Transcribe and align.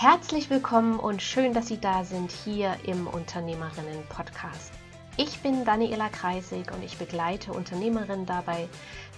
Herzlich 0.00 0.48
willkommen 0.48 1.00
und 1.00 1.22
schön, 1.22 1.52
dass 1.54 1.66
Sie 1.66 1.80
da 1.80 2.04
sind 2.04 2.30
hier 2.30 2.76
im 2.84 3.08
Unternehmerinnen-Podcast. 3.08 4.70
Ich 5.16 5.40
bin 5.40 5.64
Daniela 5.64 6.08
Kreisig 6.08 6.70
und 6.72 6.84
ich 6.84 6.98
begleite 6.98 7.52
Unternehmerinnen 7.52 8.24
dabei, 8.24 8.68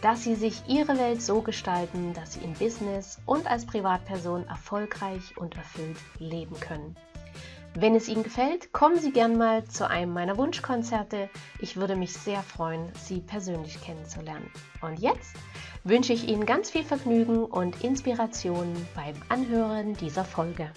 dass 0.00 0.24
sie 0.24 0.34
sich 0.34 0.62
ihre 0.68 0.96
Welt 0.96 1.20
so 1.20 1.42
gestalten, 1.42 2.14
dass 2.14 2.32
sie 2.32 2.40
im 2.40 2.54
Business 2.54 3.18
und 3.26 3.46
als 3.46 3.66
Privatperson 3.66 4.48
erfolgreich 4.48 5.36
und 5.36 5.54
erfüllt 5.54 5.98
leben 6.18 6.58
können. 6.60 6.96
Wenn 7.74 7.94
es 7.94 8.08
Ihnen 8.08 8.24
gefällt, 8.24 8.72
kommen 8.72 8.98
Sie 8.98 9.12
gern 9.12 9.38
mal 9.38 9.64
zu 9.64 9.88
einem 9.88 10.12
meiner 10.12 10.36
Wunschkonzerte. 10.36 11.30
Ich 11.60 11.76
würde 11.76 11.94
mich 11.94 12.12
sehr 12.12 12.42
freuen, 12.42 12.90
Sie 12.94 13.20
persönlich 13.20 13.80
kennenzulernen. 13.80 14.50
Und 14.80 14.98
jetzt 14.98 15.36
wünsche 15.84 16.12
ich 16.12 16.28
Ihnen 16.28 16.46
ganz 16.46 16.70
viel 16.70 16.82
Vergnügen 16.82 17.44
und 17.44 17.84
Inspiration 17.84 18.74
beim 18.96 19.14
Anhören 19.28 19.94
dieser 19.94 20.24
Folge. 20.24 20.72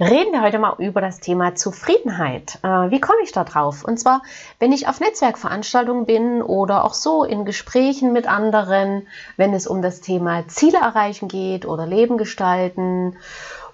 Reden 0.00 0.32
wir 0.32 0.40
heute 0.40 0.58
mal 0.58 0.76
über 0.78 1.02
das 1.02 1.20
Thema 1.20 1.54
Zufriedenheit. 1.54 2.58
Äh, 2.62 2.90
wie 2.90 3.02
komme 3.02 3.18
ich 3.22 3.32
da 3.32 3.44
drauf? 3.44 3.84
Und 3.84 4.00
zwar, 4.00 4.22
wenn 4.58 4.72
ich 4.72 4.88
auf 4.88 4.98
Netzwerkveranstaltungen 4.98 6.06
bin 6.06 6.40
oder 6.40 6.84
auch 6.84 6.94
so 6.94 7.22
in 7.22 7.44
Gesprächen 7.44 8.14
mit 8.14 8.26
anderen, 8.26 9.06
wenn 9.36 9.52
es 9.52 9.66
um 9.66 9.82
das 9.82 10.00
Thema 10.00 10.48
Ziele 10.48 10.78
erreichen 10.78 11.28
geht 11.28 11.66
oder 11.66 11.86
Leben 11.86 12.16
gestalten 12.16 13.18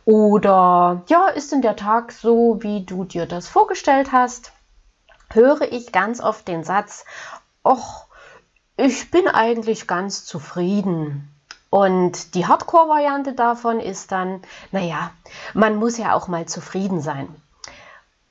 oder 0.05 1.05
ja, 1.07 1.29
ist 1.29 1.53
denn 1.53 1.63
der 1.63 1.77
Tag 1.77 2.11
so, 2.11 2.59
wie 2.61 2.85
du 2.85 3.05
dir 3.05 3.27
das 3.27 3.47
vorgestellt 3.47 4.11
hast, 4.11 4.51
höre 5.33 5.71
ich 5.71 5.93
ganz 5.93 6.21
oft 6.21 6.49
den 6.49 6.65
Satz, 6.65 7.05
ach, 7.63 8.07
ich 8.77 9.13
bin 9.13 9.29
eigentlich 9.29 9.87
ganz 9.87 10.25
zufrieden. 10.25 11.36
Und 11.77 12.35
die 12.35 12.47
Hardcore-Variante 12.47 13.35
davon 13.35 13.81
ist 13.81 14.11
dann, 14.11 14.41
naja, 14.73 15.11
man 15.53 15.77
muss 15.77 15.99
ja 15.99 16.15
auch 16.15 16.27
mal 16.27 16.47
zufrieden 16.47 17.03
sein. 17.03 17.29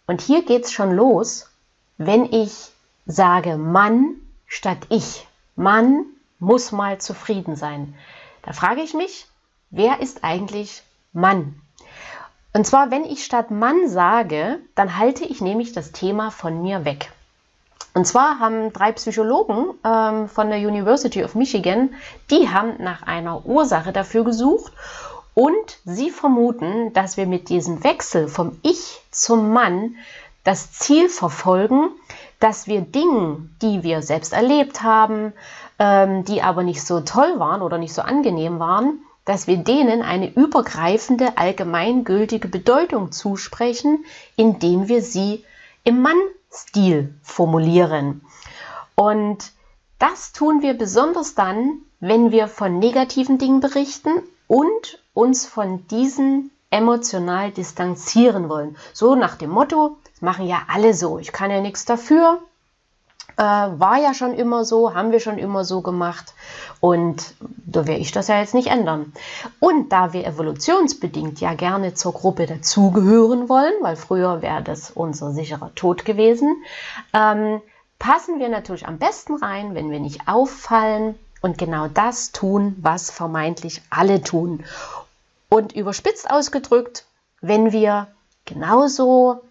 Und 0.07 0.21
hier 0.21 0.43
geht 0.43 0.65
es 0.65 0.71
schon 0.71 0.95
los, 0.95 1.51
wenn 1.99 2.25
ich 2.25 2.71
sage 3.05 3.57
Mann 3.57 4.15
statt 4.47 4.79
ich. 4.89 5.27
Mann 5.55 6.05
muss 6.39 6.71
mal 6.71 6.97
zufrieden 6.97 7.55
sein. 7.55 7.93
Da 8.41 8.51
frage 8.51 8.81
ich 8.81 8.95
mich, 8.95 9.27
wer 9.69 10.01
ist 10.01 10.23
eigentlich 10.23 10.81
Mann? 11.13 11.61
Und 12.53 12.65
zwar, 12.65 12.89
wenn 12.89 13.03
ich 13.03 13.23
statt 13.23 13.51
Mann 13.51 13.89
sage, 13.89 14.57
dann 14.73 14.97
halte 14.97 15.23
ich 15.23 15.39
nämlich 15.39 15.71
das 15.71 15.91
Thema 15.91 16.31
von 16.31 16.63
mir 16.63 16.83
weg. 16.83 17.11
Und 17.93 18.05
zwar 18.05 18.39
haben 18.39 18.73
drei 18.73 18.91
Psychologen 18.91 19.73
ähm, 19.85 20.27
von 20.27 20.49
der 20.49 20.59
University 20.59 21.23
of 21.23 21.33
Michigan, 21.33 21.93
die 22.29 22.49
haben 22.49 22.73
nach 22.79 23.03
einer 23.03 23.45
Ursache 23.45 23.93
dafür 23.93 24.25
gesucht 24.25 24.73
und 25.33 25.79
sie 25.85 26.09
vermuten, 26.09 26.91
dass 26.93 27.15
wir 27.15 27.25
mit 27.25 27.49
diesem 27.49 27.83
Wechsel 27.83 28.27
vom 28.27 28.59
Ich 28.63 29.01
zum 29.11 29.53
Mann 29.53 29.95
das 30.43 30.73
Ziel 30.73 31.09
verfolgen, 31.09 31.89
dass 32.39 32.67
wir 32.67 32.81
Dinge, 32.81 33.49
die 33.61 33.83
wir 33.83 34.01
selbst 34.01 34.33
erlebt 34.33 34.83
haben, 34.83 35.33
ähm, 35.79 36.25
die 36.25 36.41
aber 36.41 36.63
nicht 36.63 36.83
so 36.83 36.99
toll 37.01 37.39
waren 37.39 37.61
oder 37.61 37.77
nicht 37.77 37.93
so 37.93 38.01
angenehm 38.01 38.59
waren, 38.59 38.99
dass 39.25 39.47
wir 39.47 39.57
denen 39.57 40.01
eine 40.01 40.31
übergreifende, 40.31 41.37
allgemeingültige 41.37 42.47
Bedeutung 42.47 43.11
zusprechen, 43.11 44.05
indem 44.35 44.87
wir 44.87 45.01
sie 45.01 45.43
im 45.83 46.01
Mann 46.01 46.17
Stil 46.51 47.13
formulieren. 47.21 48.21
Und 48.95 49.51
das 49.99 50.31
tun 50.31 50.61
wir 50.61 50.73
besonders 50.73 51.35
dann, 51.35 51.81
wenn 51.99 52.31
wir 52.31 52.47
von 52.47 52.79
negativen 52.79 53.37
Dingen 53.37 53.59
berichten 53.59 54.23
und 54.47 55.03
uns 55.13 55.45
von 55.45 55.87
diesen 55.87 56.51
emotional 56.69 57.51
distanzieren 57.51 58.49
wollen. 58.49 58.77
So 58.93 59.15
nach 59.15 59.35
dem 59.35 59.49
Motto, 59.49 59.97
das 60.11 60.21
machen 60.21 60.45
ja 60.45 60.63
alle 60.67 60.93
so, 60.93 61.19
ich 61.19 61.31
kann 61.31 61.51
ja 61.51 61.61
nichts 61.61 61.85
dafür, 61.85 62.41
äh, 63.37 63.41
war 63.41 63.97
ja 63.97 64.13
schon 64.13 64.33
immer 64.33 64.65
so, 64.65 64.93
haben 64.93 65.11
wir 65.11 65.19
schon 65.19 65.37
immer 65.37 65.63
so 65.63 65.81
gemacht 65.81 66.33
und 66.79 67.35
da 67.65 67.87
werde 67.87 68.01
ich 68.01 68.11
das 68.11 68.27
ja 68.27 68.39
jetzt 68.39 68.53
nicht 68.53 68.67
ändern. 68.67 69.13
Und 69.59 69.91
da 69.91 70.13
wir 70.13 70.25
evolutionsbedingt 70.25 71.41
ja 71.41 71.53
gerne 71.53 71.93
zur 71.93 72.13
Gruppe 72.13 72.45
dazugehören 72.45 73.49
wollen, 73.49 73.73
weil 73.81 73.95
früher 73.95 74.41
wäre 74.41 74.61
das 74.63 74.91
unser 74.91 75.31
sicherer 75.31 75.73
Tod 75.75 76.05
gewesen, 76.05 76.63
ähm, 77.13 77.61
passen 77.99 78.39
wir 78.39 78.49
natürlich 78.49 78.87
am 78.87 78.97
besten 78.97 79.35
rein, 79.35 79.75
wenn 79.75 79.89
wir 79.89 79.99
nicht 79.99 80.27
auffallen 80.27 81.15
und 81.41 81.57
genau 81.57 81.87
das 81.87 82.31
tun, 82.31 82.75
was 82.81 83.11
vermeintlich 83.11 83.81
alle 83.89 84.21
tun. 84.21 84.63
Und 85.49 85.73
überspitzt 85.73 86.29
ausgedrückt, 86.29 87.05
wenn 87.41 87.71
wir 87.71 88.07
genauso 88.45 89.41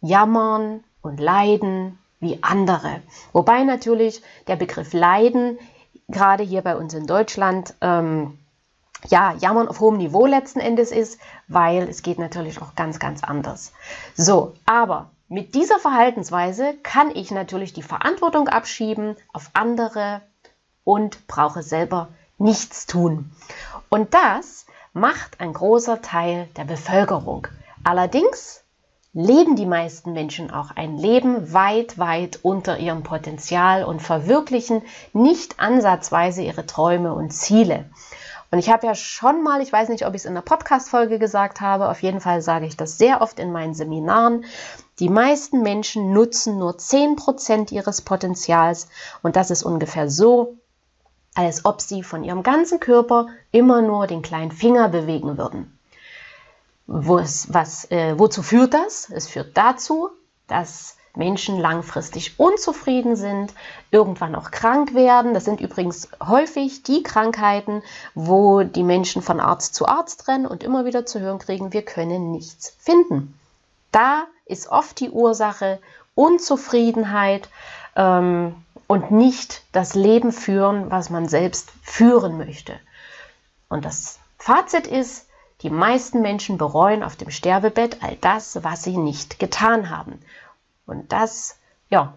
jammern 0.00 0.82
und 1.00 1.20
leiden 1.20 1.98
wie 2.20 2.42
andere. 2.42 3.02
Wobei 3.32 3.64
natürlich 3.64 4.22
der 4.46 4.56
Begriff 4.56 4.92
Leiden, 4.92 5.58
gerade 6.08 6.42
hier 6.42 6.62
bei 6.62 6.76
uns 6.76 6.94
in 6.94 7.06
Deutschland, 7.06 7.74
ähm, 7.80 8.38
ja, 9.08 9.34
Jammern 9.34 9.68
auf 9.68 9.80
hohem 9.80 9.98
Niveau 9.98 10.26
letzten 10.26 10.60
Endes 10.60 10.90
ist, 10.90 11.20
weil 11.48 11.88
es 11.88 12.02
geht 12.02 12.18
natürlich 12.18 12.60
auch 12.62 12.74
ganz, 12.74 12.98
ganz 12.98 13.22
anders. 13.22 13.72
So, 14.14 14.54
aber 14.64 15.10
mit 15.28 15.54
dieser 15.54 15.78
Verhaltensweise 15.78 16.74
kann 16.82 17.10
ich 17.10 17.30
natürlich 17.30 17.72
die 17.72 17.82
Verantwortung 17.82 18.48
abschieben 18.48 19.16
auf 19.32 19.50
andere 19.52 20.22
und 20.84 21.26
brauche 21.26 21.62
selber 21.62 22.08
nichts 22.38 22.86
tun. 22.86 23.32
Und 23.88 24.14
das 24.14 24.66
macht 24.92 25.40
ein 25.40 25.52
großer 25.52 26.02
Teil 26.02 26.48
der 26.56 26.64
Bevölkerung. 26.64 27.48
Allerdings 27.82 28.63
leben 29.14 29.54
die 29.54 29.64
meisten 29.64 30.12
Menschen 30.12 30.50
auch 30.50 30.72
ein 30.74 30.98
Leben 30.98 31.52
weit, 31.52 31.98
weit 31.98 32.40
unter 32.42 32.78
ihrem 32.78 33.04
Potenzial 33.04 33.84
und 33.84 34.02
verwirklichen 34.02 34.82
nicht 35.12 35.60
ansatzweise 35.60 36.42
ihre 36.42 36.66
Träume 36.66 37.14
und 37.14 37.32
Ziele. 37.32 37.88
Und 38.50 38.58
ich 38.58 38.70
habe 38.70 38.86
ja 38.86 38.94
schon 38.94 39.42
mal, 39.42 39.60
ich 39.62 39.72
weiß 39.72 39.88
nicht, 39.88 40.04
ob 40.06 40.14
ich 40.14 40.22
es 40.22 40.24
in 40.26 40.34
der 40.34 40.42
Podcast-Folge 40.42 41.18
gesagt 41.18 41.60
habe, 41.60 41.88
auf 41.88 42.02
jeden 42.02 42.20
Fall 42.20 42.42
sage 42.42 42.66
ich 42.66 42.76
das 42.76 42.98
sehr 42.98 43.20
oft 43.20 43.38
in 43.38 43.52
meinen 43.52 43.74
Seminaren. 43.74 44.44
Die 44.98 45.08
meisten 45.08 45.62
Menschen 45.62 46.12
nutzen 46.12 46.58
nur 46.58 46.72
10% 46.72 47.72
ihres 47.72 48.02
Potenzials 48.02 48.88
und 49.22 49.36
das 49.36 49.50
ist 49.50 49.62
ungefähr 49.62 50.10
so, 50.10 50.58
als 51.34 51.64
ob 51.64 51.80
sie 51.80 52.02
von 52.02 52.22
ihrem 52.22 52.42
ganzen 52.42 52.78
Körper 52.78 53.28
immer 53.50 53.82
nur 53.82 54.06
den 54.06 54.22
kleinen 54.22 54.52
Finger 54.52 54.88
bewegen 54.88 55.36
würden. 55.36 55.73
Was, 56.86 57.52
was, 57.52 57.90
äh, 57.90 58.18
wozu 58.18 58.42
führt 58.42 58.74
das? 58.74 59.10
Es 59.10 59.26
führt 59.26 59.56
dazu, 59.56 60.10
dass 60.46 60.96
Menschen 61.16 61.58
langfristig 61.58 62.38
unzufrieden 62.38 63.16
sind, 63.16 63.54
irgendwann 63.90 64.34
auch 64.34 64.50
krank 64.50 64.94
werden. 64.94 65.32
Das 65.32 65.44
sind 65.44 65.60
übrigens 65.60 66.08
häufig 66.22 66.82
die 66.82 67.02
Krankheiten, 67.02 67.82
wo 68.14 68.64
die 68.64 68.82
Menschen 68.82 69.22
von 69.22 69.40
Arzt 69.40 69.74
zu 69.74 69.86
Arzt 69.86 70.28
rennen 70.28 70.46
und 70.46 70.64
immer 70.64 70.84
wieder 70.84 71.06
zu 71.06 71.20
hören 71.20 71.38
kriegen, 71.38 71.72
wir 71.72 71.84
können 71.84 72.32
nichts 72.32 72.74
finden. 72.78 73.38
Da 73.92 74.24
ist 74.44 74.68
oft 74.68 74.98
die 75.00 75.10
Ursache 75.10 75.78
Unzufriedenheit 76.16 77.48
ähm, 77.96 78.56
und 78.86 79.10
nicht 79.10 79.62
das 79.72 79.94
Leben 79.94 80.32
führen, 80.32 80.90
was 80.90 81.10
man 81.10 81.28
selbst 81.28 81.72
führen 81.82 82.38
möchte. 82.38 82.74
Und 83.68 83.84
das 83.84 84.18
Fazit 84.38 84.86
ist, 84.86 85.26
die 85.64 85.70
meisten 85.70 86.20
Menschen 86.20 86.58
bereuen 86.58 87.02
auf 87.02 87.16
dem 87.16 87.30
Sterbebett 87.30 88.02
all 88.02 88.16
das, 88.20 88.62
was 88.62 88.84
sie 88.84 88.98
nicht 88.98 89.40
getan 89.40 89.90
haben. 89.90 90.20
Und 90.86 91.10
das, 91.10 91.58
ja, 91.88 92.14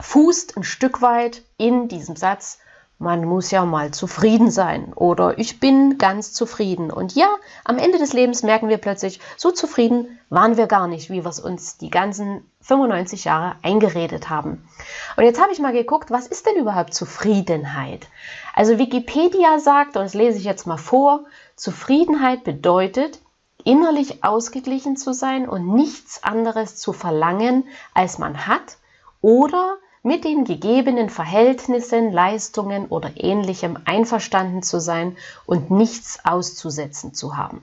fußt 0.00 0.56
ein 0.56 0.64
Stück 0.64 1.00
weit 1.00 1.42
in 1.56 1.88
diesem 1.88 2.16
Satz, 2.16 2.58
man 3.00 3.24
muss 3.24 3.50
ja 3.50 3.64
mal 3.64 3.92
zufrieden 3.92 4.50
sein 4.50 4.92
oder 4.92 5.38
ich 5.38 5.58
bin 5.58 5.96
ganz 5.96 6.34
zufrieden. 6.34 6.90
Und 6.90 7.14
ja, 7.14 7.34
am 7.64 7.78
Ende 7.78 7.98
des 7.98 8.12
Lebens 8.12 8.42
merken 8.42 8.68
wir 8.68 8.76
plötzlich, 8.76 9.20
so 9.38 9.50
zufrieden 9.50 10.18
waren 10.28 10.58
wir 10.58 10.66
gar 10.66 10.86
nicht, 10.86 11.08
wie 11.08 11.24
wir 11.24 11.30
es 11.30 11.40
uns 11.40 11.78
die 11.78 11.88
ganzen 11.88 12.44
95 12.60 13.24
Jahre 13.24 13.56
eingeredet 13.62 14.28
haben. 14.28 14.68
Und 15.16 15.24
jetzt 15.24 15.40
habe 15.40 15.52
ich 15.52 15.60
mal 15.60 15.72
geguckt, 15.72 16.10
was 16.10 16.26
ist 16.26 16.44
denn 16.44 16.56
überhaupt 16.56 16.92
Zufriedenheit? 16.92 18.06
Also 18.54 18.78
Wikipedia 18.78 19.60
sagt, 19.60 19.96
und 19.96 20.02
das 20.02 20.12
lese 20.12 20.36
ich 20.36 20.44
jetzt 20.44 20.66
mal 20.66 20.76
vor, 20.76 21.24
Zufriedenheit 21.60 22.42
bedeutet, 22.42 23.20
innerlich 23.64 24.24
ausgeglichen 24.24 24.96
zu 24.96 25.12
sein 25.12 25.46
und 25.46 25.74
nichts 25.74 26.24
anderes 26.24 26.76
zu 26.76 26.94
verlangen, 26.94 27.68
als 27.92 28.16
man 28.16 28.46
hat 28.46 28.78
oder 29.20 29.76
mit 30.02 30.24
den 30.24 30.44
gegebenen 30.44 31.10
Verhältnissen, 31.10 32.12
Leistungen 32.12 32.86
oder 32.86 33.12
ähnlichem 33.14 33.76
einverstanden 33.84 34.62
zu 34.62 34.80
sein 34.80 35.18
und 35.44 35.70
nichts 35.70 36.24
auszusetzen 36.24 37.12
zu 37.12 37.36
haben. 37.36 37.62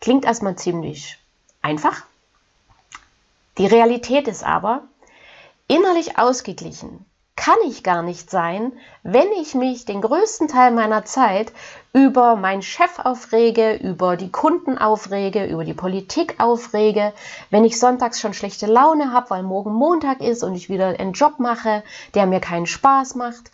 Klingt 0.00 0.24
erstmal 0.24 0.56
ziemlich 0.56 1.20
einfach. 1.62 2.02
Die 3.58 3.66
Realität 3.66 4.26
ist 4.26 4.42
aber, 4.42 4.82
innerlich 5.68 6.18
ausgeglichen 6.18 7.06
kann 7.38 7.56
ich 7.64 7.84
gar 7.84 8.02
nicht 8.02 8.30
sein, 8.30 8.72
wenn 9.04 9.30
ich 9.40 9.54
mich 9.54 9.84
den 9.84 10.00
größten 10.00 10.48
Teil 10.48 10.72
meiner 10.72 11.04
Zeit 11.04 11.52
über 11.92 12.34
meinen 12.34 12.62
Chef 12.62 12.98
aufrege, 12.98 13.74
über 13.74 14.16
die 14.16 14.32
Kunden 14.32 14.76
aufrege, 14.76 15.46
über 15.46 15.64
die 15.64 15.72
Politik 15.72 16.40
aufrege, 16.40 17.12
wenn 17.50 17.64
ich 17.64 17.78
sonntags 17.78 18.20
schon 18.20 18.34
schlechte 18.34 18.66
Laune 18.66 19.12
habe, 19.12 19.30
weil 19.30 19.44
morgen 19.44 19.72
Montag 19.72 20.20
ist 20.20 20.42
und 20.42 20.56
ich 20.56 20.68
wieder 20.68 20.88
einen 20.98 21.12
Job 21.12 21.38
mache, 21.38 21.84
der 22.14 22.26
mir 22.26 22.40
keinen 22.40 22.66
Spaß 22.66 23.14
macht. 23.14 23.52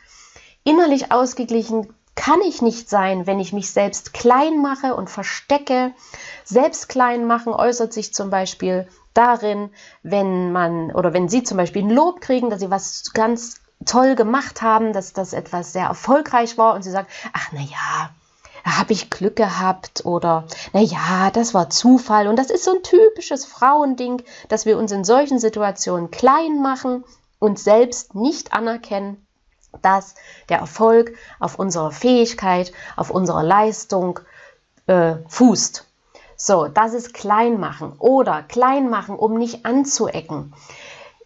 Innerlich 0.64 1.12
ausgeglichen 1.12 1.92
kann 2.14 2.40
ich 2.40 2.62
nicht 2.62 2.88
sein, 2.88 3.26
wenn 3.26 3.38
ich 3.38 3.52
mich 3.52 3.70
selbst 3.70 4.14
klein 4.14 4.62
mache 4.62 4.94
und 4.94 5.10
verstecke. 5.10 5.92
Selbst 6.42 6.88
klein 6.88 7.26
machen 7.26 7.52
äußert 7.52 7.92
sich 7.92 8.14
zum 8.14 8.30
Beispiel 8.30 8.88
darin, 9.12 9.68
wenn 10.02 10.52
man 10.52 10.90
oder 10.90 11.12
wenn 11.12 11.28
Sie 11.28 11.42
zum 11.42 11.58
Beispiel 11.58 11.82
ein 11.82 11.90
Lob 11.90 12.22
kriegen, 12.22 12.48
dass 12.48 12.60
Sie 12.60 12.70
was 12.70 13.12
ganz 13.12 13.60
toll 13.84 14.14
gemacht 14.14 14.62
haben, 14.62 14.92
dass 14.92 15.12
das 15.12 15.32
etwas 15.32 15.72
sehr 15.72 15.86
erfolgreich 15.86 16.56
war 16.58 16.74
und 16.74 16.82
Sie 16.82 16.90
sagen, 16.90 17.08
ach 17.32 17.48
na 17.52 17.60
ja, 17.60 18.10
habe 18.64 18.92
ich 18.92 19.10
Glück 19.10 19.36
gehabt 19.36 20.06
oder 20.06 20.44
na 20.72 20.80
ja, 20.80 21.30
das 21.30 21.52
war 21.52 21.70
Zufall 21.70 22.28
und 22.28 22.36
das 22.36 22.50
ist 22.50 22.64
so 22.64 22.74
ein 22.74 22.82
typisches 22.82 23.44
Frauending, 23.44 24.22
dass 24.48 24.64
wir 24.64 24.78
uns 24.78 24.90
in 24.90 25.04
solchen 25.04 25.38
Situationen 25.38 26.10
klein 26.10 26.62
machen 26.62 27.04
und 27.38 27.58
selbst 27.58 28.14
nicht 28.14 28.52
anerkennen, 28.54 29.26
dass 29.82 30.14
der 30.48 30.58
Erfolg 30.58 31.14
auf 31.40 31.58
unserer 31.58 31.90
Fähigkeit, 31.90 32.72
auf 32.96 33.10
unserer 33.10 33.42
Leistung 33.42 34.20
äh, 34.86 35.16
fußt. 35.28 35.86
So, 36.36 36.68
das 36.68 36.94
ist 36.94 37.14
klein 37.14 37.60
machen 37.60 37.92
oder 37.98 38.42
klein 38.42 38.90
machen, 38.90 39.16
um 39.16 39.34
nicht 39.34 39.66
anzuecken. 39.66 40.52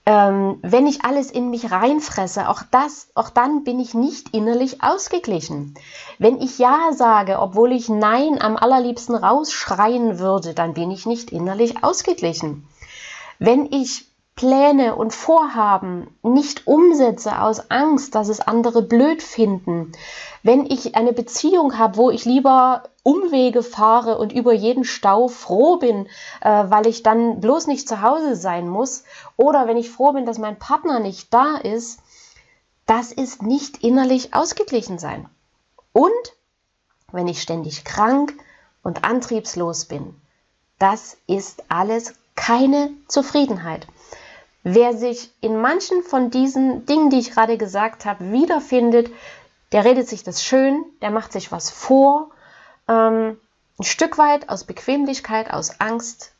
Ähm, 0.08 0.58
wenn 0.62 0.86
ich 0.86 1.04
alles 1.04 1.30
in 1.30 1.50
mich 1.50 1.70
reinfresse, 1.70 2.48
auch 2.48 2.62
das, 2.70 3.10
auch 3.14 3.28
dann 3.28 3.62
bin 3.62 3.78
ich 3.78 3.92
nicht 3.92 4.30
innerlich 4.34 4.82
ausgeglichen. 4.82 5.74
Wenn 6.18 6.40
ich 6.40 6.58
Ja 6.58 6.94
sage, 6.94 7.38
obwohl 7.38 7.72
ich 7.72 7.90
Nein 7.90 8.40
am 8.40 8.56
allerliebsten 8.56 9.14
rausschreien 9.14 10.18
würde, 10.18 10.54
dann 10.54 10.72
bin 10.72 10.90
ich 10.90 11.04
nicht 11.04 11.30
innerlich 11.30 11.84
ausgeglichen. 11.84 12.66
Wenn 13.38 13.70
ich 13.70 14.07
Pläne 14.38 14.94
und 14.94 15.12
Vorhaben 15.12 16.16
nicht 16.22 16.68
umsetze 16.68 17.42
aus 17.42 17.72
Angst, 17.72 18.14
dass 18.14 18.28
es 18.28 18.40
andere 18.40 18.82
blöd 18.82 19.20
finden, 19.20 19.90
wenn 20.44 20.64
ich 20.64 20.94
eine 20.94 21.12
Beziehung 21.12 21.76
habe, 21.76 21.96
wo 21.96 22.10
ich 22.12 22.24
lieber 22.24 22.84
Umwege 23.02 23.64
fahre 23.64 24.16
und 24.16 24.32
über 24.32 24.52
jeden 24.52 24.84
Stau 24.84 25.26
froh 25.26 25.78
bin, 25.78 26.06
äh, 26.40 26.64
weil 26.68 26.86
ich 26.86 27.02
dann 27.02 27.40
bloß 27.40 27.66
nicht 27.66 27.88
zu 27.88 28.00
Hause 28.00 28.36
sein 28.36 28.68
muss, 28.68 29.02
oder 29.36 29.66
wenn 29.66 29.76
ich 29.76 29.90
froh 29.90 30.12
bin, 30.12 30.24
dass 30.24 30.38
mein 30.38 30.56
Partner 30.56 31.00
nicht 31.00 31.34
da 31.34 31.56
ist, 31.56 31.98
das 32.86 33.10
ist 33.10 33.42
nicht 33.42 33.82
innerlich 33.82 34.34
ausgeglichen 34.34 35.00
sein. 35.00 35.28
Und 35.92 36.12
wenn 37.10 37.26
ich 37.26 37.42
ständig 37.42 37.84
krank 37.84 38.34
und 38.84 39.02
antriebslos 39.02 39.86
bin, 39.86 40.14
das 40.78 41.16
ist 41.26 41.64
alles 41.68 42.14
keine 42.36 42.92
Zufriedenheit. 43.08 43.88
Wer 44.70 44.94
sich 44.94 45.32
in 45.40 45.58
manchen 45.62 46.02
von 46.02 46.30
diesen 46.30 46.84
Dingen, 46.84 47.08
die 47.08 47.20
ich 47.20 47.30
gerade 47.30 47.56
gesagt 47.56 48.04
habe, 48.04 48.32
wiederfindet, 48.32 49.10
der 49.72 49.86
redet 49.86 50.06
sich 50.06 50.24
das 50.24 50.44
schön, 50.44 50.84
der 51.00 51.10
macht 51.10 51.32
sich 51.32 51.50
was 51.50 51.70
vor, 51.70 52.28
ähm, 52.86 53.38
ein 53.78 53.84
Stück 53.84 54.18
weit 54.18 54.50
aus 54.50 54.64
Bequemlichkeit, 54.64 55.50
aus 55.50 55.80
Angst 55.80 56.32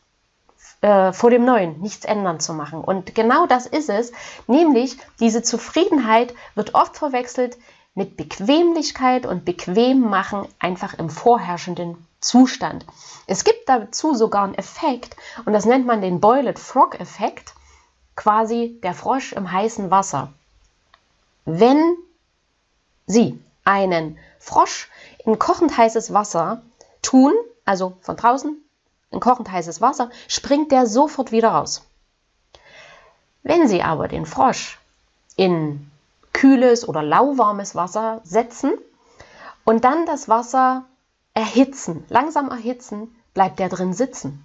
äh, 0.83 1.15
vor 1.15 1.31
dem 1.31 1.47
Neuen, 1.47 1.81
nichts 1.81 2.05
ändern 2.05 2.39
zu 2.39 2.53
machen. 2.53 2.83
Und 2.83 3.15
genau 3.15 3.47
das 3.47 3.67
ist 3.67 3.89
es, 3.89 4.13
nämlich 4.47 4.99
diese 5.21 5.43
Zufriedenheit 5.43 6.35
wird 6.55 6.75
oft 6.75 6.99
verwechselt 6.99 7.57
mit 7.95 8.19
Bequemlichkeit 8.19 9.25
und 9.25 9.47
bequem 9.47 10.01
machen 10.01 10.47
einfach 10.59 10.93
im 10.99 11.09
vorherrschenden 11.09 11.97
Zustand. 12.21 12.85
Es 13.27 13.45
gibt 13.45 13.71
dazu 13.71 14.15
sogar 14.15 14.45
einen 14.45 14.55
Effekt 14.55 15.17
und 15.47 15.55
das 15.55 15.65
nennt 15.65 15.87
man 15.87 16.03
den 16.03 16.21
Boiled 16.21 16.59
Frog 16.59 17.01
Effekt 17.01 17.55
quasi 18.19 18.79
der 18.83 18.95
Frosch 18.95 19.33
im 19.33 19.51
heißen 19.51 19.93
Wasser. 19.93 20.33
Wenn 21.45 21.97
Sie 23.07 23.41
einen 23.65 24.19
Frosch 24.41 24.91
in 25.25 25.39
kochend 25.39 25.79
heißes 25.79 26.13
Wasser 26.13 26.63
tun, 27.01 27.33
also 27.65 27.97
von 28.01 28.17
draußen 28.17 28.57
in 29.13 29.21
kochend 29.21 29.51
heißes 29.51 29.81
Wasser, 29.81 30.11
springt 30.27 30.73
der 30.73 30.87
sofort 30.87 31.31
wieder 31.31 31.51
raus. 31.51 31.87
Wenn 33.45 33.69
Sie 33.69 33.83
aber 33.85 34.09
den 34.09 34.27
Frosch 34.27 34.81
in 35.37 35.89
kühles 36.33 36.89
oder 36.89 37.05
lauwarmes 37.05 37.77
Wasser 37.77 38.21
setzen 38.25 38.73
und 39.65 39.85
dann 39.85 40.07
das 40.07 40.29
Wasser 40.29 40.85
erhitzen, 41.35 42.05
langsam 42.09 42.51
erhitzen, 42.51 43.15
bleibt 43.33 43.61
der 43.61 43.69
drin 43.69 43.95
sitzen. 43.95 44.45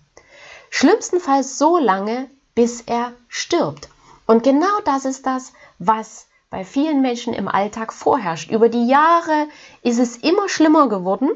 Schlimmstenfalls 0.70 1.58
so 1.58 1.80
lange, 1.80 2.30
bis 2.56 2.82
er 2.82 3.14
stirbt. 3.28 3.90
Und 4.26 4.44
genau 4.44 4.80
das 4.86 5.06
ist 5.06 5.26
das, 5.26 5.54
was 5.80 6.28
bei 6.50 6.64
vielen 6.64 7.02
Menschen 7.02 7.34
im 7.34 7.48
Alltag 7.48 7.92
vorherrscht. 7.94 8.52
Über 8.52 8.70
die 8.70 8.88
Jahre 8.88 9.48
ist 9.82 10.00
es 10.00 10.18
immer 10.18 10.48
schlimmer 10.48 10.88
geworden 10.88 11.32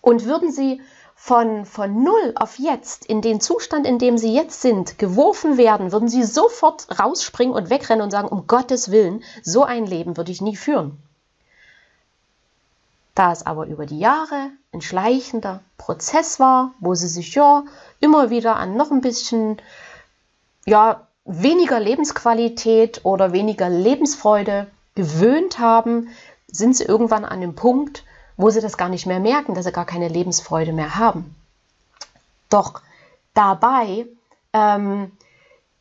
und 0.00 0.24
würden 0.24 0.50
sie 0.50 0.80
von, 1.14 1.64
von 1.66 2.02
null 2.02 2.32
auf 2.36 2.58
jetzt, 2.58 3.04
in 3.04 3.22
den 3.22 3.40
Zustand, 3.40 3.86
in 3.86 3.98
dem 3.98 4.18
sie 4.18 4.32
jetzt 4.32 4.62
sind, 4.62 4.98
geworfen 4.98 5.56
werden, 5.56 5.92
würden 5.92 6.08
sie 6.08 6.22
sofort 6.22 6.86
rausspringen 6.98 7.54
und 7.54 7.70
wegrennen 7.70 8.02
und 8.02 8.10
sagen, 8.10 8.28
um 8.28 8.46
Gottes 8.46 8.90
Willen, 8.90 9.24
so 9.42 9.64
ein 9.64 9.84
Leben 9.84 10.16
würde 10.16 10.30
ich 10.30 10.40
nie 10.40 10.56
führen. 10.56 10.96
Da 13.14 13.32
es 13.32 13.44
aber 13.44 13.66
über 13.66 13.84
die 13.84 13.98
Jahre 13.98 14.50
ein 14.72 14.80
schleichender 14.80 15.60
Prozess 15.76 16.38
war, 16.38 16.72
wo 16.78 16.94
sie 16.94 17.08
sich 17.08 17.34
ja 17.34 17.64
immer 17.98 18.30
wieder 18.30 18.54
an 18.54 18.76
noch 18.76 18.92
ein 18.92 19.00
bisschen 19.00 19.60
ja, 20.68 21.06
weniger 21.24 21.80
Lebensqualität 21.80 23.04
oder 23.04 23.32
weniger 23.32 23.68
Lebensfreude 23.68 24.66
gewöhnt 24.94 25.58
haben, 25.58 26.08
sind 26.46 26.76
sie 26.76 26.84
irgendwann 26.84 27.24
an 27.24 27.40
dem 27.40 27.54
Punkt, 27.54 28.04
wo 28.36 28.50
sie 28.50 28.60
das 28.60 28.76
gar 28.76 28.88
nicht 28.88 29.06
mehr 29.06 29.20
merken, 29.20 29.54
dass 29.54 29.64
sie 29.64 29.72
gar 29.72 29.84
keine 29.84 30.08
Lebensfreude 30.08 30.72
mehr 30.72 30.96
haben. 30.96 31.34
Doch 32.48 32.80
dabei 33.34 34.06
ähm, 34.52 35.12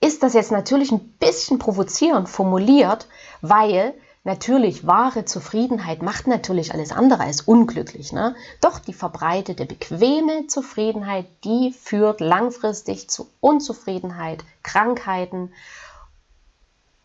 ist 0.01 0.23
das 0.23 0.33
jetzt 0.33 0.51
natürlich 0.51 0.91
ein 0.91 0.99
bisschen 1.19 1.59
provozierend 1.59 2.29
formuliert, 2.29 3.07
weil 3.41 3.93
Natürlich, 4.27 4.85
wahre 4.85 5.23
Zufriedenheit 5.23 6.01
macht 6.01 6.27
natürlich 6.27 6.73
alles 6.73 6.91
andere 6.91 7.21
als 7.21 7.39
unglücklich. 7.39 8.11
Ne? 8.11 8.35
Doch 8.59 8.79
die 8.79 8.91
verbreitete, 8.91 9.65
bequeme 9.65 10.47
Zufriedenheit, 10.47 11.27
die 11.45 11.71
führt 11.71 12.19
langfristig 12.19 13.09
zu 13.09 13.29
Unzufriedenheit, 13.39 14.43
Krankheiten 14.63 15.53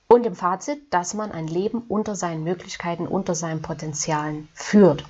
und 0.09 0.26
im 0.26 0.35
Fazit, 0.35 0.93
dass 0.93 1.14
man 1.14 1.31
ein 1.31 1.47
Leben 1.47 1.85
unter 1.87 2.17
seinen 2.17 2.43
Möglichkeiten, 2.43 3.07
unter 3.07 3.37
seinen 3.37 3.62
Potenzialen 3.62 4.49
führt. 4.52 5.05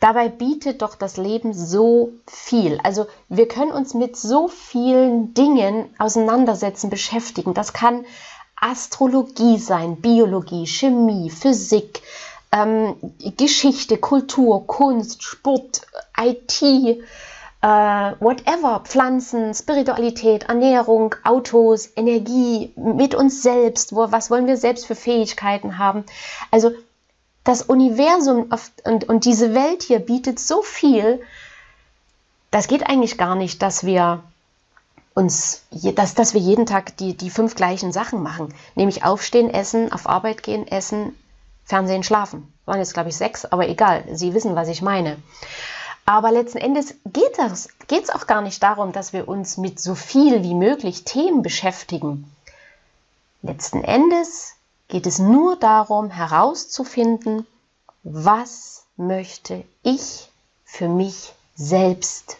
Dabei 0.00 0.30
bietet 0.30 0.82
doch 0.82 0.96
das 0.96 1.16
Leben 1.16 1.54
so 1.54 2.10
viel. 2.26 2.80
Also 2.82 3.06
wir 3.28 3.46
können 3.46 3.70
uns 3.70 3.94
mit 3.94 4.16
so 4.16 4.48
vielen 4.48 5.32
Dingen 5.34 5.94
auseinandersetzen, 5.96 6.90
beschäftigen. 6.90 7.54
Das 7.54 7.72
kann 7.72 8.04
Astrologie 8.60 9.58
sein, 9.58 9.96
Biologie, 9.96 10.66
Chemie, 10.66 11.30
Physik, 11.30 12.02
ähm, 12.52 12.96
Geschichte, 13.36 13.96
Kultur, 13.96 14.66
Kunst, 14.66 15.22
Sport, 15.22 15.82
IT, 16.18 16.62
äh, 16.62 17.66
whatever, 18.20 18.80
Pflanzen, 18.84 19.54
Spiritualität, 19.54 20.44
Ernährung, 20.44 21.14
Autos, 21.24 21.90
Energie, 21.96 22.72
mit 22.76 23.14
uns 23.14 23.42
selbst, 23.42 23.94
wo, 23.94 24.10
was 24.12 24.30
wollen 24.30 24.46
wir 24.46 24.56
selbst 24.56 24.86
für 24.86 24.94
Fähigkeiten 24.94 25.78
haben. 25.78 26.04
Also 26.50 26.72
das 27.44 27.62
Universum 27.62 28.50
und, 28.84 29.08
und 29.08 29.24
diese 29.24 29.54
Welt 29.54 29.82
hier 29.82 29.98
bietet 29.98 30.38
so 30.38 30.62
viel, 30.62 31.20
das 32.50 32.68
geht 32.68 32.86
eigentlich 32.86 33.16
gar 33.16 33.34
nicht, 33.34 33.62
dass 33.62 33.84
wir 33.84 34.22
uns, 35.14 35.64
dass, 35.70 36.14
dass 36.14 36.34
wir 36.34 36.40
jeden 36.40 36.66
Tag 36.66 36.96
die, 36.96 37.16
die 37.16 37.30
fünf 37.30 37.54
gleichen 37.54 37.92
Sachen 37.92 38.22
machen. 38.22 38.54
Nämlich 38.74 39.04
aufstehen, 39.04 39.50
essen, 39.50 39.92
auf 39.92 40.08
Arbeit 40.08 40.42
gehen, 40.42 40.66
essen, 40.66 41.14
Fernsehen, 41.64 42.02
schlafen. 42.02 42.52
Das 42.60 42.66
waren 42.66 42.78
jetzt, 42.80 42.94
glaube 42.94 43.08
ich, 43.08 43.16
sechs, 43.16 43.44
aber 43.44 43.68
egal, 43.68 44.04
Sie 44.12 44.34
wissen, 44.34 44.56
was 44.56 44.68
ich 44.68 44.82
meine. 44.82 45.16
Aber 46.04 46.32
letzten 46.32 46.58
Endes 46.58 46.94
geht 47.04 47.38
es 47.38 48.10
auch 48.10 48.26
gar 48.26 48.42
nicht 48.42 48.62
darum, 48.62 48.92
dass 48.92 49.12
wir 49.12 49.28
uns 49.28 49.56
mit 49.56 49.78
so 49.78 49.94
viel 49.94 50.42
wie 50.42 50.54
möglich 50.54 51.04
Themen 51.04 51.42
beschäftigen. 51.42 52.30
Letzten 53.42 53.84
Endes 53.84 54.54
geht 54.88 55.06
es 55.06 55.18
nur 55.18 55.56
darum, 55.56 56.10
herauszufinden, 56.10 57.46
was 58.02 58.84
möchte 58.96 59.64
ich 59.82 60.28
für 60.64 60.88
mich 60.88 61.32
selbst 61.54 62.38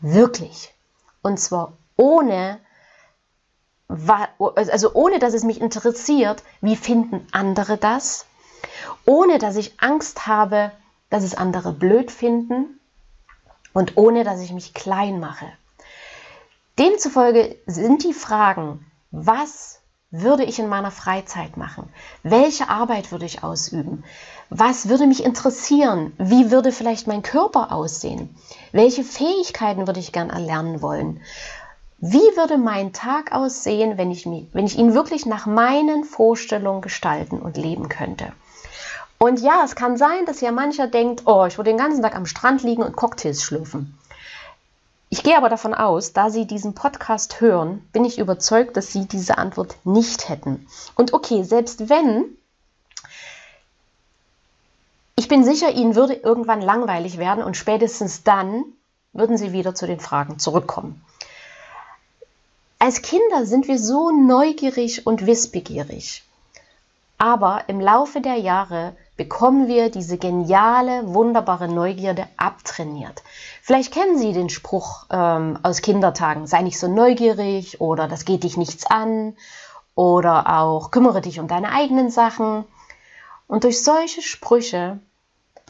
wirklich. 0.00 0.72
Und 1.22 1.40
zwar 1.40 1.72
ohne 1.96 2.60
also 3.88 4.94
ohne 4.94 5.18
dass 5.18 5.34
es 5.34 5.44
mich 5.44 5.60
interessiert, 5.60 6.42
wie 6.60 6.76
finden 6.76 7.26
andere 7.32 7.76
das, 7.76 8.26
ohne 9.04 9.38
dass 9.38 9.56
ich 9.56 9.80
Angst 9.80 10.26
habe, 10.26 10.72
dass 11.10 11.22
es 11.22 11.34
andere 11.34 11.72
blöd 11.72 12.10
finden 12.10 12.80
und 13.72 13.96
ohne 13.96 14.24
dass 14.24 14.40
ich 14.40 14.52
mich 14.52 14.74
klein 14.74 15.20
mache. 15.20 15.46
Demzufolge 16.78 17.56
sind 17.66 18.02
die 18.04 18.14
Fragen, 18.14 18.84
was 19.10 19.80
würde 20.10 20.44
ich 20.44 20.58
in 20.58 20.68
meiner 20.68 20.90
Freizeit 20.90 21.56
machen? 21.56 21.92
Welche 22.22 22.68
Arbeit 22.68 23.12
würde 23.12 23.26
ich 23.26 23.42
ausüben? 23.42 24.04
Was 24.48 24.88
würde 24.88 25.06
mich 25.06 25.24
interessieren? 25.24 26.12
Wie 26.18 26.50
würde 26.50 26.72
vielleicht 26.72 27.06
mein 27.06 27.22
Körper 27.22 27.72
aussehen? 27.72 28.36
Welche 28.72 29.02
Fähigkeiten 29.02 29.86
würde 29.86 30.00
ich 30.00 30.12
gern 30.12 30.30
erlernen 30.30 30.82
wollen? 30.82 31.20
Wie 32.06 32.36
würde 32.36 32.58
mein 32.58 32.92
Tag 32.92 33.32
aussehen, 33.32 33.96
wenn 33.96 34.10
ich, 34.10 34.26
mich, 34.26 34.46
wenn 34.52 34.66
ich 34.66 34.76
ihn 34.76 34.92
wirklich 34.92 35.24
nach 35.24 35.46
meinen 35.46 36.04
Vorstellungen 36.04 36.82
gestalten 36.82 37.38
und 37.38 37.56
leben 37.56 37.88
könnte? 37.88 38.30
Und 39.16 39.40
ja, 39.40 39.62
es 39.64 39.74
kann 39.74 39.96
sein, 39.96 40.26
dass 40.26 40.42
ja 40.42 40.52
mancher 40.52 40.86
denkt, 40.86 41.22
oh, 41.24 41.46
ich 41.46 41.56
würde 41.56 41.70
den 41.70 41.78
ganzen 41.78 42.02
Tag 42.02 42.14
am 42.14 42.26
Strand 42.26 42.62
liegen 42.62 42.82
und 42.82 42.94
Cocktails 42.94 43.42
schlürfen. 43.42 43.98
Ich 45.08 45.22
gehe 45.22 45.34
aber 45.34 45.48
davon 45.48 45.72
aus, 45.72 46.12
da 46.12 46.28
Sie 46.28 46.46
diesen 46.46 46.74
Podcast 46.74 47.40
hören, 47.40 47.82
bin 47.94 48.04
ich 48.04 48.18
überzeugt, 48.18 48.76
dass 48.76 48.92
Sie 48.92 49.06
diese 49.06 49.38
Antwort 49.38 49.74
nicht 49.84 50.28
hätten. 50.28 50.66
Und 50.96 51.14
okay, 51.14 51.42
selbst 51.42 51.88
wenn, 51.88 52.36
ich 55.16 55.28
bin 55.28 55.42
sicher, 55.42 55.70
Ihnen 55.70 55.94
würde 55.94 56.12
irgendwann 56.12 56.60
langweilig 56.60 57.16
werden 57.16 57.42
und 57.42 57.56
spätestens 57.56 58.24
dann 58.24 58.62
würden 59.14 59.38
Sie 59.38 59.52
wieder 59.52 59.74
zu 59.74 59.86
den 59.86 60.00
Fragen 60.00 60.38
zurückkommen. 60.38 61.02
Als 62.78 63.02
Kinder 63.02 63.46
sind 63.46 63.68
wir 63.68 63.78
so 63.78 64.10
neugierig 64.10 65.06
und 65.06 65.26
wissbegierig. 65.26 66.22
Aber 67.18 67.64
im 67.68 67.80
Laufe 67.80 68.20
der 68.20 68.36
Jahre 68.36 68.94
bekommen 69.16 69.68
wir 69.68 69.90
diese 69.90 70.18
geniale, 70.18 71.14
wunderbare 71.14 71.68
Neugierde 71.68 72.26
abtrainiert. 72.36 73.22
Vielleicht 73.62 73.92
kennen 73.92 74.18
Sie 74.18 74.32
den 74.32 74.50
Spruch 74.50 75.06
ähm, 75.10 75.58
aus 75.62 75.80
Kindertagen, 75.80 76.46
sei 76.46 76.62
nicht 76.62 76.78
so 76.78 76.88
neugierig 76.88 77.80
oder 77.80 78.08
das 78.08 78.24
geht 78.24 78.42
dich 78.42 78.56
nichts 78.56 78.86
an 78.86 79.36
oder 79.94 80.58
auch 80.58 80.90
kümmere 80.90 81.20
dich 81.20 81.38
um 81.38 81.48
deine 81.48 81.70
eigenen 81.70 82.10
Sachen. 82.10 82.64
Und 83.46 83.64
durch 83.64 83.82
solche 83.84 84.22
Sprüche 84.22 84.98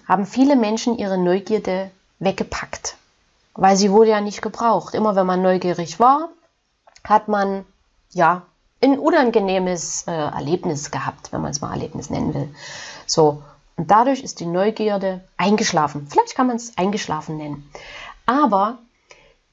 haben 0.09 0.27
viele 0.27 0.57
Menschen 0.57 0.97
ihre 0.99 1.19
Neugierde 1.19 1.91
weggepackt, 2.19 2.97
weil 3.55 3.77
sie 3.77 3.91
wurde 3.91 4.11
ja 4.11 4.21
nicht 4.21 4.41
gebraucht. 4.41 4.95
Immer 4.95 5.17
wenn 5.17 5.27
man 5.27 5.43
neugierig 5.43 6.01
war, 6.01 6.31
hat 7.05 7.29
man 7.29 7.65
ja 8.11 8.43
ein 8.83 8.99
unangenehmes 8.99 10.05
äh, 10.07 10.13
Erlebnis 10.13 10.91
gehabt, 10.91 11.33
wenn 11.33 11.41
man 11.41 11.51
es 11.51 11.61
mal 11.61 11.73
Erlebnis 11.73 12.11
nennen 12.11 12.35
will. 12.35 12.55
So, 13.07 13.43
und 13.77 13.91
dadurch 13.91 14.23
ist 14.23 14.41
die 14.41 14.47
Neugierde 14.47 15.23
eingeschlafen. 15.37 16.07
Vielleicht 16.09 16.35
kann 16.35 16.47
man 16.47 16.57
es 16.57 16.77
eingeschlafen 16.77 17.37
nennen. 17.37 17.71
Aber 18.27 18.79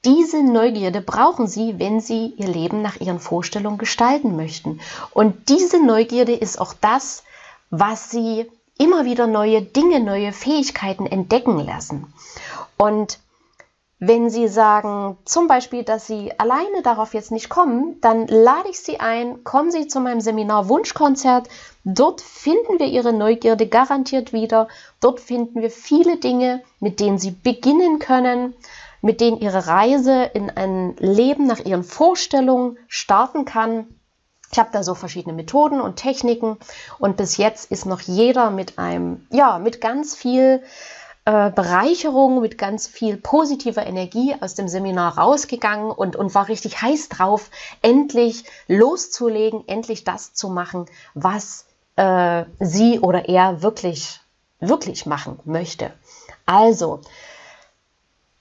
diese 0.04 0.42
Neugierde 0.42 1.00
brauchen 1.00 1.46
Sie, 1.46 1.78
wenn 1.78 2.00
Sie 2.00 2.34
Ihr 2.36 2.48
Leben 2.48 2.82
nach 2.82 2.96
Ihren 3.00 3.20
Vorstellungen 3.20 3.78
gestalten 3.78 4.36
möchten. 4.36 4.80
Und 5.12 5.48
diese 5.48 5.84
Neugierde 5.84 6.34
ist 6.34 6.60
auch 6.60 6.74
das, 6.74 7.22
was 7.70 8.10
Sie 8.10 8.50
immer 8.78 9.04
wieder 9.04 9.26
neue 9.26 9.62
Dinge, 9.62 10.00
neue 10.00 10.32
Fähigkeiten 10.32 11.06
entdecken 11.06 11.58
lassen. 11.58 12.12
Und 12.76 13.18
wenn 14.04 14.30
Sie 14.30 14.48
sagen, 14.48 15.16
zum 15.24 15.46
Beispiel, 15.46 15.84
dass 15.84 16.08
Sie 16.08 16.32
alleine 16.36 16.82
darauf 16.82 17.14
jetzt 17.14 17.30
nicht 17.30 17.48
kommen, 17.48 18.00
dann 18.00 18.26
lade 18.26 18.68
ich 18.68 18.80
Sie 18.80 18.98
ein, 18.98 19.44
kommen 19.44 19.70
Sie 19.70 19.86
zu 19.86 20.00
meinem 20.00 20.20
Seminar 20.20 20.68
Wunschkonzert. 20.68 21.48
Dort 21.84 22.20
finden 22.20 22.80
wir 22.80 22.86
Ihre 22.86 23.12
Neugierde 23.12 23.68
garantiert 23.68 24.32
wieder. 24.32 24.66
Dort 24.98 25.20
finden 25.20 25.62
wir 25.62 25.70
viele 25.70 26.16
Dinge, 26.16 26.64
mit 26.80 26.98
denen 26.98 27.18
Sie 27.18 27.30
beginnen 27.30 28.00
können, 28.00 28.54
mit 29.02 29.20
denen 29.20 29.38
Ihre 29.38 29.68
Reise 29.68 30.24
in 30.34 30.50
ein 30.50 30.96
Leben 30.98 31.46
nach 31.46 31.60
Ihren 31.60 31.84
Vorstellungen 31.84 32.78
starten 32.88 33.44
kann. 33.44 33.86
Ich 34.50 34.58
habe 34.58 34.70
da 34.72 34.82
so 34.82 34.96
verschiedene 34.96 35.32
Methoden 35.32 35.80
und 35.80 35.94
Techniken 35.94 36.56
und 36.98 37.16
bis 37.16 37.36
jetzt 37.36 37.70
ist 37.70 37.86
noch 37.86 38.00
jeder 38.00 38.50
mit 38.50 38.80
einem, 38.80 39.28
ja, 39.30 39.60
mit 39.60 39.80
ganz 39.80 40.16
viel 40.16 40.60
äh, 41.24 41.50
Bereicherung, 41.50 42.40
mit 42.40 42.58
ganz 42.58 42.88
viel 42.88 43.16
positiver 43.16 43.86
Energie 43.86 44.34
aus 44.40 44.54
dem 44.54 44.66
Seminar 44.68 45.18
rausgegangen 45.18 45.90
und, 45.90 46.16
und 46.16 46.34
war 46.34 46.48
richtig 46.48 46.82
heiß 46.82 47.08
drauf, 47.08 47.50
endlich 47.80 48.44
loszulegen, 48.66 49.66
endlich 49.68 50.04
das 50.04 50.34
zu 50.34 50.48
machen, 50.48 50.86
was 51.14 51.66
äh, 51.96 52.44
sie 52.58 52.98
oder 52.98 53.28
er 53.28 53.62
wirklich, 53.62 54.20
wirklich 54.58 55.06
machen 55.06 55.38
möchte. 55.44 55.92
Also, 56.44 57.00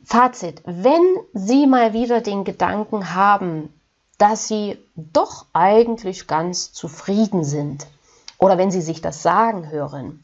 Fazit, 0.03 0.61
wenn 0.65 1.03
Sie 1.33 1.67
mal 1.67 1.93
wieder 1.93 2.21
den 2.21 2.43
Gedanken 2.43 3.13
haben, 3.13 3.71
dass 4.17 4.47
Sie 4.47 4.77
doch 4.95 5.45
eigentlich 5.53 6.27
ganz 6.27 6.73
zufrieden 6.73 7.43
sind, 7.43 7.85
oder 8.39 8.57
wenn 8.57 8.71
Sie 8.71 8.81
sich 8.81 9.01
das 9.01 9.21
sagen 9.21 9.69
hören, 9.69 10.21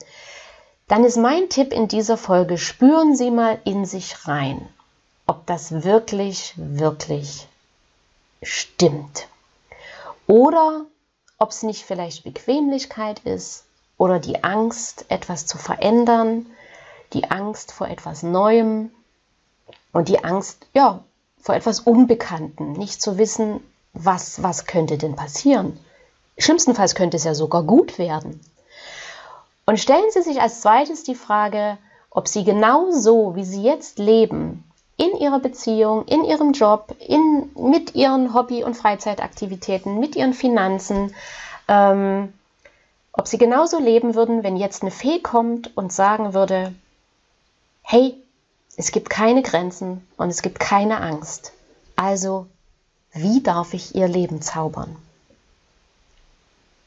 dann 0.88 1.04
ist 1.04 1.18
mein 1.18 1.50
Tipp 1.50 1.74
in 1.74 1.88
dieser 1.88 2.18
Folge, 2.18 2.58
spüren 2.58 3.16
Sie 3.16 3.30
mal 3.30 3.60
in 3.66 3.86
sich 3.86 4.28
rein, 4.28 4.68
ob 5.26 5.46
das 5.46 5.84
wirklich, 5.84 6.54
wirklich 6.56 7.48
stimmt. 8.42 9.28
Oder 10.28 10.86
ob 11.38 11.50
es 11.52 11.64
nicht 11.64 11.84
vielleicht 11.84 12.24
Bequemlichkeit 12.24 13.20
ist 13.20 13.66
oder 13.98 14.20
die 14.20 14.44
Angst, 14.44 15.06
etwas 15.10 15.46
zu 15.46 15.58
verändern, 15.58 16.46
die 17.14 17.30
Angst 17.32 17.72
vor 17.72 17.88
etwas 17.88 18.24
Neuem 18.24 18.92
und 19.92 20.08
die 20.08 20.24
Angst, 20.24 20.68
ja, 20.74 21.04
vor 21.42 21.56
etwas 21.56 21.82
Unbekannten, 21.82 22.74
nicht 22.74 23.02
zu 23.02 23.18
wissen, 23.18 23.60
was, 23.94 24.42
was 24.44 24.66
könnte 24.66 24.98
denn 24.98 25.16
passieren. 25.16 25.80
Schlimmstenfalls 26.38 26.96
könnte 26.96 27.18
es 27.18 27.24
ja 27.24 27.34
sogar 27.34 27.64
gut 27.64 27.98
werden. 27.98 28.40
Und 29.68 29.82
stellen 29.82 30.10
Sie 30.12 30.22
sich 30.22 30.42
als 30.42 30.62
zweites 30.62 31.04
die 31.04 31.14
Frage, 31.14 31.78
ob 32.10 32.30
Sie 32.30 32.46
genau 32.46 32.90
so, 32.92 33.36
wie 33.36 33.44
Sie 33.44 33.62
jetzt 33.62 34.00
leben, 34.00 34.64
in 34.96 35.12
Ihrer 35.18 35.40
Beziehung, 35.40 36.06
in 36.06 36.24
Ihrem 36.24 36.54
Job, 36.54 36.96
in, 37.06 37.52
mit 37.56 37.94
Ihren 37.94 38.34
Hobby- 38.34 38.64
und 38.64 38.76
Freizeitaktivitäten, 38.76 40.00
mit 40.00 40.16
Ihren 40.16 40.34
Finanzen, 40.34 41.14
ähm, 41.68 42.34
ob 43.12 43.28
Sie 43.28 43.38
genauso 43.38 43.78
leben 43.78 44.16
würden, 44.16 44.42
wenn 44.42 44.56
jetzt 44.56 44.84
eine 44.84 44.92
Fee 44.92 45.20
kommt 45.20 45.76
und 45.76 45.92
sagen 45.92 46.34
würde, 46.34 46.74
hey, 47.82 48.16
es 48.78 48.92
gibt 48.94 49.10
keine 49.10 49.42
Grenzen 49.42 50.08
und 50.16 50.30
es 50.30 50.42
gibt 50.42 50.62
keine 50.62 51.02
Angst. 51.02 51.52
Also, 51.98 52.48
wie 53.12 53.44
darf 53.44 53.74
ich 53.74 53.96
Ihr 53.96 54.08
Leben 54.08 54.42
zaubern? 54.42 54.96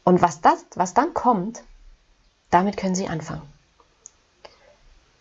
Und 0.03 0.23
was, 0.23 0.41
das, 0.41 0.65
was 0.77 0.95
dann 0.95 1.13
kommt, 1.13 1.63
damit 2.51 2.77
können 2.77 2.95
Sie 2.95 3.09
anfangen. 3.09 3.43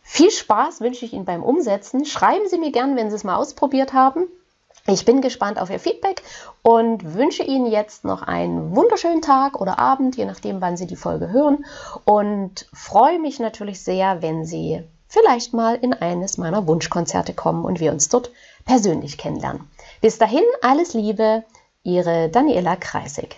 Viel 0.04 0.32
Spaß 0.32 0.82
wünsche 0.82 1.06
ich 1.06 1.14
Ihnen 1.14 1.26
beim 1.26 1.44
Umsetzen. 1.44 2.04
Schreiben 2.04 2.50
Sie 2.50 2.58
mir 2.58 2.72
gern, 2.72 2.96
wenn 2.96 3.10
Sie 3.10 3.16
es 3.16 3.24
mal 3.24 3.36
ausprobiert 3.36 3.94
haben. 3.94 4.26
Ich 4.88 5.06
bin 5.06 5.22
gespannt 5.22 5.60
auf 5.60 5.70
Ihr 5.70 5.80
Feedback 5.80 6.24
und 6.64 7.14
wünsche 7.14 7.44
Ihnen 7.44 7.68
jetzt 7.68 8.06
noch 8.06 8.24
einen 8.24 8.76
wunderschönen 8.76 9.22
Tag 9.22 9.62
oder 9.62 9.78
Abend, 9.78 10.18
je 10.18 10.26
nachdem, 10.26 10.62
wann 10.62 10.78
Sie 10.78 10.88
die 10.88 10.96
Folge 10.96 11.32
hören. 11.32 11.64
Und 12.06 12.68
freue 12.74 13.20
mich 13.20 13.40
natürlich 13.40 13.82
sehr, 13.82 14.24
wenn 14.24 14.46
Sie 14.46 14.84
vielleicht 15.08 15.54
mal 15.54 15.76
in 15.76 15.94
eines 15.94 16.38
meiner 16.38 16.66
Wunschkonzerte 16.66 17.34
kommen 17.34 17.66
und 17.66 17.80
wir 17.80 17.92
uns 17.92 18.10
dort 18.10 18.32
persönlich 18.66 19.18
kennenlernen. 19.18 19.70
Bis 20.02 20.18
dahin, 20.18 20.44
alles 20.62 20.94
Liebe, 20.94 21.44
Ihre 21.84 22.30
Daniela 22.30 22.76
Kreisig. 22.76 23.38